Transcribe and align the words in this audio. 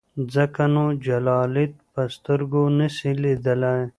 ځکه 0.33 0.61
نو 0.73 0.83
جلالیت 1.05 1.73
په 1.93 2.01
سترګو 2.15 2.63
نسې 2.77 3.11
لیدلای. 3.23 3.81